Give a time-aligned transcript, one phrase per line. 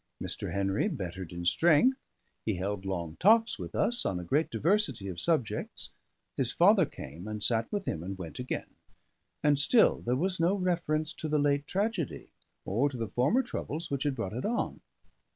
[0.19, 0.51] Mr.
[0.51, 1.99] Henry bettered in strength,
[2.43, 5.91] he held long talks with us on a great diversity of subjects,
[6.35, 8.71] his father came and sat with him and went again;
[9.43, 12.31] and still there was no reference to the late tragedy
[12.65, 14.81] or to the former troubles which had brought it on.